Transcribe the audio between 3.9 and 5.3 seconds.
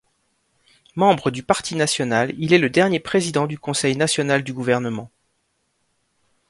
national du gouvernement.